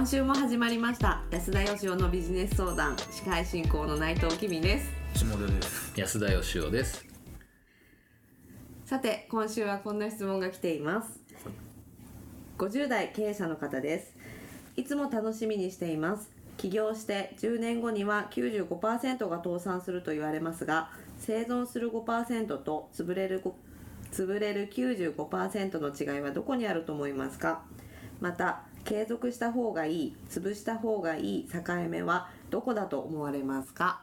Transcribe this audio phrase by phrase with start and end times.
[0.00, 1.20] 今週も始まりました。
[1.30, 2.96] 安田義雄のビジネス相談。
[3.10, 4.90] 司会進行の内藤きみです。
[5.14, 5.92] 下出です。
[5.94, 7.04] 安田義雄です。
[8.86, 11.20] さて今週はこんな質問が来ています。
[12.56, 14.16] 50代経営者の方です。
[14.74, 16.30] いつも楽しみにしています。
[16.56, 20.88] 起業して10年後には95%が倒産すると言われますが
[21.18, 23.52] 生存する5%と潰れる5
[24.12, 27.64] 潰れる95%の違いはどこにあると思いますか？
[28.20, 34.00] また継続した方がいい潰した方がいい境目はどこだと思われますか？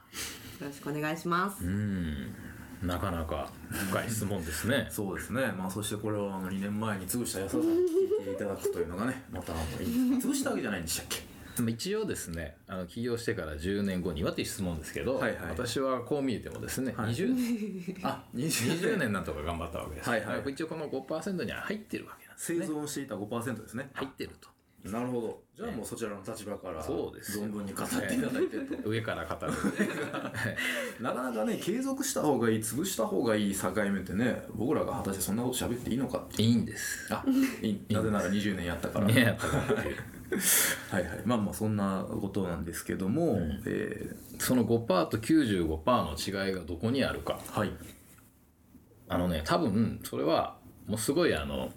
[0.62, 1.64] よろしくお願いします。
[1.66, 2.34] うん。
[2.84, 4.88] なかなか深い質問ですね。
[4.92, 5.52] そうですね。
[5.58, 9.62] まあそしてこれをあの2年前に潰した安田さんに聞いていただくというのがね またあの
[10.20, 11.26] 潰したわけじゃないんでしたっけ？
[11.72, 15.50] 一応ですねあの起業してから10年後にはという質問ですけど、はいはい。
[15.50, 17.14] 私はこう見えてもですね、はい。
[17.14, 17.98] 20年。
[18.06, 19.12] あ20年。
[19.12, 20.10] なんとか頑張ったわけです。
[20.10, 20.52] はいはい。
[20.52, 23.90] 一応この5%には入ってるわけ生ね存していた5%ですね。
[23.94, 24.50] 入ってると。
[24.84, 25.42] なるほど。
[25.56, 27.38] じゃあもうそちらの立場からそうです。
[27.40, 28.90] よ存分に語っていただいてと。
[28.90, 29.54] 上から語る。
[31.02, 36.50] なかなかね継続した方がいい潰した方がいい境目ってね僕らが果たしてそんなこと喋っていいのかっていう。
[36.50, 37.14] いいんです。
[37.14, 37.26] あ
[37.62, 37.86] いい。
[37.90, 39.08] なぜなら20年やったから。
[39.08, 39.64] ねやったから
[40.92, 41.22] はいはい。
[41.26, 47.40] まあまあそんなことなんですけども、えその5%と95%の違いがどこにあるか。
[47.48, 47.72] ーはい。
[49.10, 51.72] あのね多分それはもうすごいあの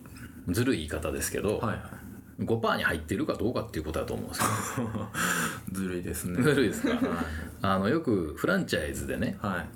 [0.52, 1.82] ずるい言い方ですけど、はいは
[2.40, 2.44] い。
[2.44, 4.40] 5%に入ってるかどうかっていうことだと思うんです
[4.80, 4.88] よ。
[5.72, 6.42] ずるいですね。
[6.42, 6.98] ずるいですか？
[7.62, 9.68] あのよくフランチャイズでねはい。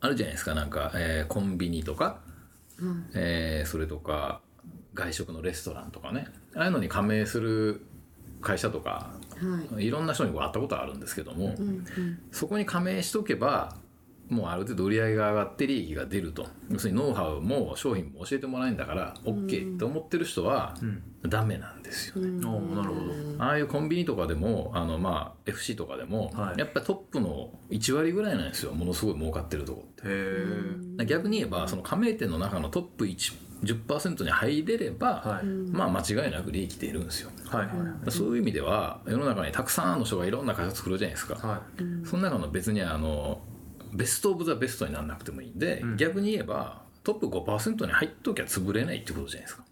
[0.00, 0.54] あるじゃないですか。
[0.54, 2.20] なんか、えーコンビニとか、
[3.14, 4.40] えーそれとか
[4.94, 6.28] 外食のレストランとかね。
[6.54, 7.80] ああいうのに加盟する
[8.40, 9.10] 会社とか
[9.72, 11.70] はいろんな人にこう会ったことあるんですけども、うんう
[12.00, 12.18] ん。
[12.30, 13.76] そこに加盟しとけば
[14.28, 16.46] もうある程度売り上げが上がって利益が出ると。
[16.70, 20.74] 要するにノウハウも商品も教えてもらえるんだから OK って思ってる人は
[21.26, 22.46] ダメなんですよね。
[22.46, 22.94] おーなるほ
[23.38, 23.44] ど。
[23.44, 26.58] ああいうコンビニとかでもあの、まあ、FC とかでも、はい。
[26.58, 28.72] やっぱりトップの1割ぐらいなんですよ。
[28.72, 30.02] ものすごい儲かってるとこって。
[30.04, 30.06] へ
[31.00, 35.44] え逆に言えばその加盟店の中のトップ1 10%に入れれば、はい。
[35.44, 37.30] まあ間違いなく利益出るんですよ。
[37.46, 37.72] はいは
[38.06, 38.10] い。
[38.10, 41.34] そういう意味では世の中にたくさんの人がいろんな会社作るじゃないですか。
[41.34, 42.06] はい。
[42.06, 43.40] その中の別にあの
[43.92, 45.96] ベスト・オブ・ザ・ベストにならなくてもいいんで、ん。
[45.96, 49.64] 逆に言えばトップ5%に入っときゃ潰れないってことじゃないですか。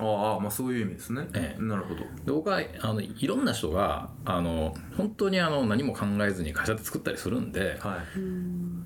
[0.00, 1.62] ああまあそういう意味ですね、ええ。
[1.62, 2.00] なるほど。
[2.00, 8.00] で僕はあのいろんな人があの本当にあの何も考えずに会社で作ったりするんで、はい。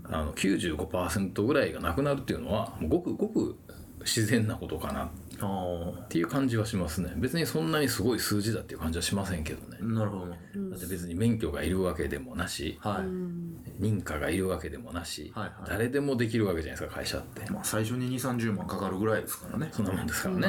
[0.05, 3.57] あの95%ぐらいがなくなるっていうのはごくごく
[4.03, 5.05] 自然なことかな。
[5.05, 5.09] っ
[5.45, 7.13] あていう感じはしますね。
[7.17, 9.79] 別にそんなにすごい数字だっていう感じはしませんけどね。
[9.81, 10.27] あなるほど。
[10.27, 10.37] だ
[10.77, 15.53] って別に免許がいるわけでもなしはい、認可がいるわけでもなし、はいはい。
[15.69, 17.51] 誰でもできるわけじゃないですか会社って。
[17.51, 19.69] まあ最初に2 3 0万かかるぐらいですからね。
[19.73, 20.41] そんなもんですからね、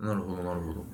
[0.00, 0.84] なるほどなるほど。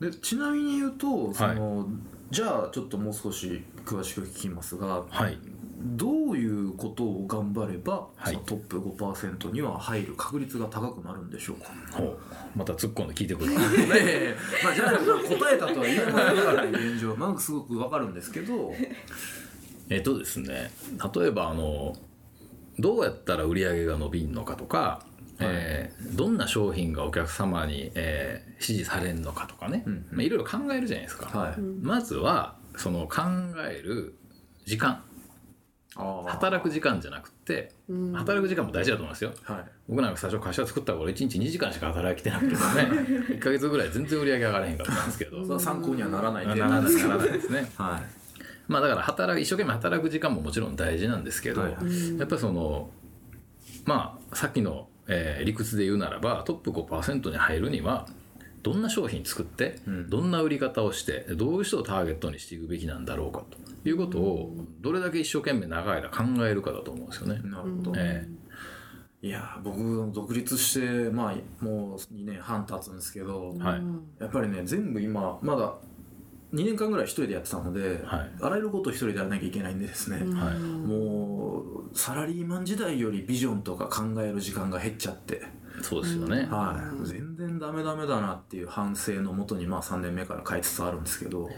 [0.00, 1.88] でちなみに言うとその、
[2.30, 5.38] じゃあちょっともう少し詳しく聞きますがはい。
[5.80, 8.36] どういうことを頑張れば、はい。
[8.46, 11.70] トップ5%には入る確率が高くなるんでしょうか？
[11.92, 12.18] ほう。
[12.56, 13.50] また突っ込んで聞いてくる。
[13.54, 14.36] ねえ。
[14.64, 18.72] まあじゃあ答えたとは言えませんからね現状まあすごくわかるんですけど。
[19.90, 20.70] えっとですね。
[21.14, 21.96] 例えばあの
[22.78, 25.04] どうやったら売り上げが伸びるのかとか、
[25.40, 30.06] えーどんな商品がお客様に、えー支持されるのかとかね、うんうん。
[30.10, 33.20] まあ、いろいろ考えるじゃないですか、はい、まずはその考
[33.70, 34.16] える
[34.66, 35.04] 時間
[36.26, 37.72] 働く時間じゃなくて
[38.14, 39.32] 働く時間も大事だと思いますよ。
[39.42, 39.64] はい。
[39.88, 45.42] 僕なんか最初会社作った頃1日2時間しか働いてなくてもね 1ヶ月ぐらい全然売り上げ上がらへんかったんですけど。
[45.42, 46.88] それは参考にはならないな点らな
[47.26, 47.70] いですね。
[47.76, 48.02] はい。
[48.68, 51.70] まあだから働く一生懸命働く時間ももちろん大事なんですけど、はい。
[52.18, 52.90] やっぱりその
[53.84, 58.06] まあさっきの、えー理屈で言うならばトップ5%に入るには
[58.62, 60.10] どんな商品作って、うん。
[60.10, 63.58] どんな売り方をしてどういう人をターゲットにしていくべきなんだろうかと。
[63.88, 67.40] いうことをどれだけ一生懸命長い間考えるかだと思うんですよね。
[67.44, 68.28] なるほど、え
[69.20, 69.78] いや僕
[70.12, 73.82] 独立してまあもう2年半経つんですけど、えはい。
[74.20, 75.74] やっぱりね全部今まだ
[76.54, 78.30] 2年間ぐらい一人でやってたので、はい。
[78.40, 80.58] あらゆることを一人でやらなきゃいけないんでですね、はい。
[80.58, 81.62] も
[81.92, 85.42] うサラリーマン時代よりビジョンとか考える時間が減っちゃって、
[85.82, 86.46] そうですよね。
[86.50, 91.48] はい、全然ダメダメだなっていう反省のもとにまあ3年目から変えつつあるんですけど、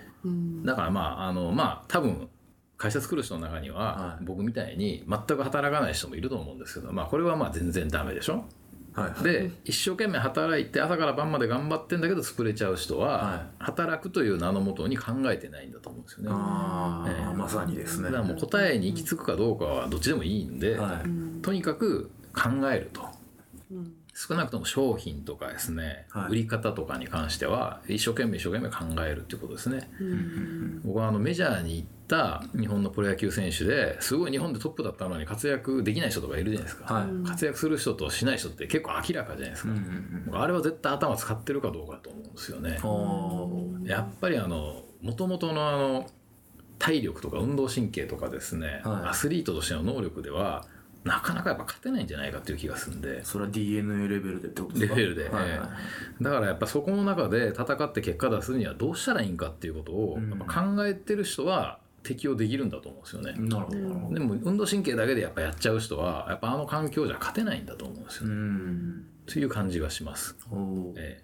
[0.65, 2.29] だからまああのまあ多分
[2.77, 4.25] 会社作る人の中には、はい。
[4.25, 8.45] 僕みたいに全く働かない人もいると思うんですけどまあこれはまあ全然ダメでしょ？
[8.93, 13.41] はい、で一生懸命働いて朝から晩まで頑張ってんだけど作れちゃう人は、はい。
[13.61, 16.31] 働くという名のもとに考えてないんだと思うんですよね。
[16.33, 17.37] ああ、ええ。
[17.37, 18.07] まさにですね。
[18.07, 21.43] だからもう答えに行き着くかどうかはどっちでもいいんで、はい。
[21.43, 23.09] とにかく考えると。
[24.13, 26.33] 少なくとも商品とかですね、はい。
[26.33, 29.89] 売り方とかに関しては一生懸命一生懸命考えるっていうことですね。
[30.85, 37.29] 僕はあのメジャーに行った日本のプロ野球選手ですごい日本でトップだったのに活躍できない人とかいるじゃないですか、はい。
[37.29, 39.73] 活躍する人としない人って結構明らかじゃないですか、
[40.33, 42.81] あれは絶対頭使ってるかどうかと思うんですよね。
[43.89, 46.11] やっぱりあの元々のあの
[46.81, 49.09] 体力とか運動神経とかですね、はい。
[49.11, 50.67] アスリートとしての能力では
[51.05, 53.21] なかなかやっぱ勝てないんじゃないかっていう気がするんで。
[53.23, 54.95] あそれは DNA レベルでってことですか？
[54.97, 55.61] レベルで、はいはいえ
[56.21, 60.31] えだからやっぱそこの中で戦って結果出すにはどうしたらいいんかっていうことをうん。
[60.31, 63.79] やっぱ考えてる人は適応できるんだと思うんですよね、なるほど。
[63.79, 70.35] なるほどでも運動神経だけでやっぱやっちゃう人はやっぱあの環境じゃ勝てないんだと思うんですようね、んという感じがします、
[70.97, 71.23] え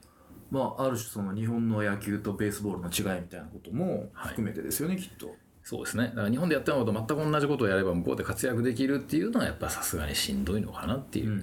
[0.51, 5.27] まあある種その日本の野球とベースボールの違いみたいなこともはい含めてですよね、きっと。
[5.29, 6.05] えそうですね。
[6.05, 11.43] だから日本でやってることと全く同じことをやれば向こうで活躍できるっていうのはやっぱさすがにしんどいのかなっていう、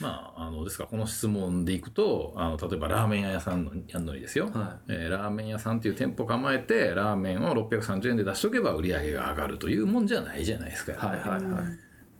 [0.00, 11.60] まあ、あのですからこの質問でいくとあの例えばラーメン屋さんのやんのにですよ、はえーラーメン屋さんっていう店舗構えてラーメンを630円で出しとけば売り上げが上がるというもんじゃないじゃないですか、はいはいは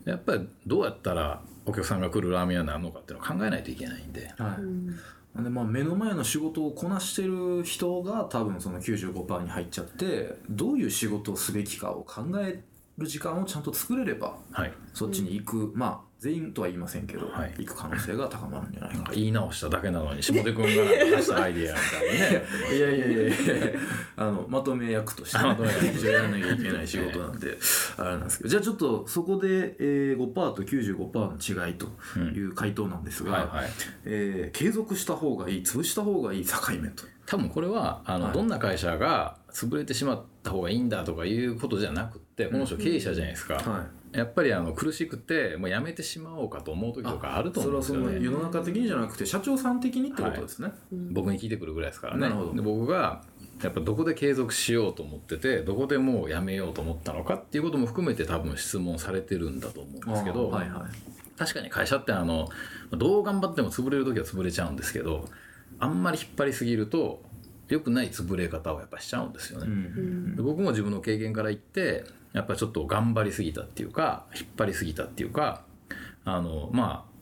[0.06, 0.10] い。
[0.10, 5.44] やっぱりどうやったらお客さんが来るラーメン屋になるのかっていうのを考えないといけないんで、はい、なん。
[5.44, 12.62] でまあ目の前の仕事をこなしてる人が多分その95%に入っちゃってどういう仕事をすべきかを考え
[12.98, 17.54] る時間をちゃんと作れればはい、そっちに行く、まあ全員とは言いませんけど、はい。
[17.58, 22.78] 行く可能性が高まるんじゃないか言い直しただけなのに下手君が出したアイディアみたいなねい。
[22.80, 23.80] やいやいやいや
[24.16, 27.58] あのまとめ役として、まとめ役、やらなきゃいけない仕事なんで、
[27.96, 28.50] あれなんですけど。
[28.50, 31.88] じゃあちょっとそこで、えー、5%と95%の違いと
[32.20, 33.70] いう回答なんですが、はいはい。
[34.04, 37.02] えー継続した方がいい潰した方がいい境目と。
[37.26, 38.34] 多分これはあの、はい。
[38.34, 44.16] どんな会社が潰れてしまった方がいいんだとかいうことじゃなくってこの人経営者じゃないですか、はい。
[44.16, 48.04] やっぱりあの苦しくてもうやめてしまおうかと思う時とかあると思うんですよね。
[48.04, 50.72] それはその世の中的にじゃなくて社長さん的にってことですね。
[50.90, 52.20] 僕に聞いてくるぐらいですからね。
[52.20, 52.54] なるほど。
[52.54, 53.22] で僕が
[53.62, 61.38] やっぱどこで継続しようと思っててどこでもうやめようと思ったのかっていうことも含めて多分質問されてるんだと思うんですけど、はいはい。
[61.38, 62.48] 確かに会社ってあの
[62.92, 65.28] どう頑張っても潰れる時は潰れちゃうんですけど
[65.78, 67.22] あんまり引っ張りすぎると
[67.68, 69.66] 良くない潰れ方をやっぱしちゃうんですよね。
[69.66, 75.62] うんで僕も自分の経験から言ってやっぱちょっと頑張りすぎたっていうか引っ張りすぎたっていうか
[76.24, 77.12] あのまあ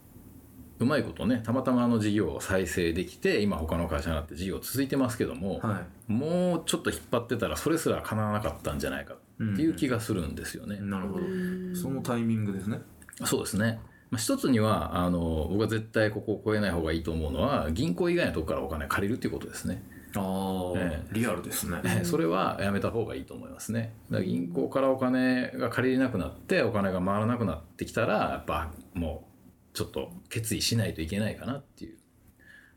[0.78, 10.76] うまいことねたまたまあの事業を再生できて今他の会社になって事業続いてますけども、はもうちょっと引っ張ってたらそれすら叶わなかったんじゃないかっていう気がするんですよね。
[10.76, 10.82] い。
[10.82, 11.26] なるほど。
[11.74, 12.80] そのタイミングですね。
[13.24, 13.78] そうですね。
[14.10, 19.82] まあ、一つにはあの僕は絶対ここを超えない方がいいと思うのは銀行以外のとこからお金借りるっていうことですね。
[20.16, 21.80] ああ、えリアルですね。
[21.84, 23.94] えそれはやめた方がいいと思いますね。
[24.10, 29.28] だから銀行からお金が借りれなくなってお金が回らなくなってきたらやっぱも
[29.72, 31.96] うちょっと決意しないといけないかなっていう。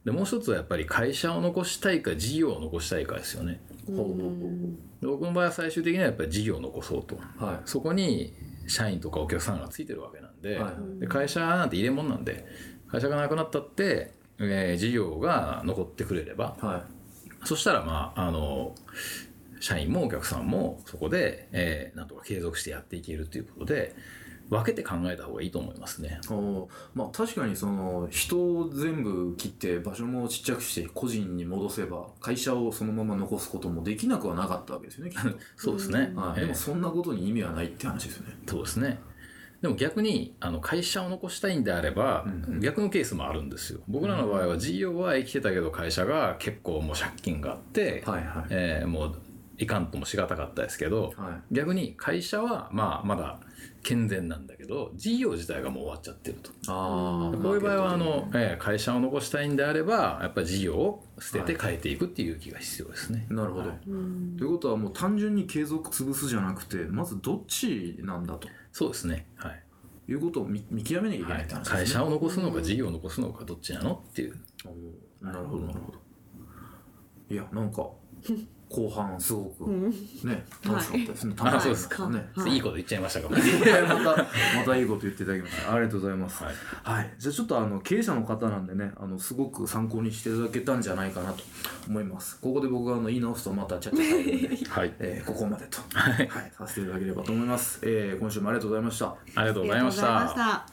[0.06, 3.62] でもう一つはやっぱり会社を残したいか事業を残したいかですよね。
[3.88, 4.13] ほうほうほ
[5.01, 7.15] で僕の場合は最終的にはやっぱり事業を残そうと。
[7.15, 7.44] う。
[7.45, 7.59] はい。
[7.65, 8.33] そこに
[8.68, 12.45] 社員とかお客さんがついてるわけなんで,、はいで会社なんて入れ物なんで
[12.88, 16.85] 会社がなくなったって、えー事業が残ってくれればは
[17.45, 18.75] そしたらまああの
[19.60, 23.95] 社員もお客さんもそこで、えーなんとか継続してやっていけるということで
[24.50, 26.19] 分けて考えた方がいいと思いますね。
[26.94, 35.12] まあ確かにその人を全部切って場所もちっちゃくして個人に戻せば会社をそのまま残すこともできなくはなかったわけですよね。
[35.56, 36.07] そうですね、はい。
[36.07, 38.38] えーでもそんなことに意味はないって話ですよね。
[38.45, 39.00] そうですね。
[39.64, 43.80] でも逆にあの会社を残したいんであれば、うん逆のケースもあるんですよ。
[43.88, 48.46] 僕らの場合は事業は生きてたけど会社が結構もう借金があって、はいはい。
[48.50, 49.16] えーもう
[49.57, 51.54] いかんともしがたかったですけど、はい。
[51.54, 53.40] 逆に会社はまあまだ
[53.83, 56.52] 健全なんだけど事業自体がもう終わっちゃってると。
[56.68, 57.38] ああ。
[57.38, 63.28] こういう場合はあのえー会社を残したいんであればやっぱり事業を捨てて変えていくっていう気が必要ですね。
[63.30, 63.69] なるほど。
[63.69, 63.78] はい
[64.38, 69.28] ということはもう単純に継続潰すじゃなくてまずどっちなんだとそうですね。
[69.36, 69.64] はい。
[70.10, 71.78] いうことを見見極めなきゃいけはいないって話ですね。
[71.80, 74.36] 会社を残すのか事業を残すのかどっちなのっていう。
[75.22, 76.00] なるほどなるほど
[77.30, 77.90] いやなんか
[78.73, 82.06] 後半すごくね楽しかったですね、あ楽しそうですか。
[82.06, 82.53] ったね、はい。
[82.53, 83.30] いいこと言っちゃいましたか。
[83.30, 84.23] また
[84.57, 85.73] またいいこと言っていただきました。
[85.73, 86.44] ありがとうございます。
[86.44, 86.53] はい。
[86.83, 91.44] はい、じゃあちょっとあの経営者の方なんでねあのすごく参考にしていただけたんじゃないかなと
[91.87, 92.39] 思います。
[92.42, 94.94] ここで僕があの言い直すとまたちゃっちゃ入るんで、 はい。
[94.97, 96.27] えーここまでと、はい。
[96.27, 99.15] はい、させていただければと思います、えー今週もありがとうございました。
[99.35, 99.97] ありがとうございまし。
[100.01, 100.72] た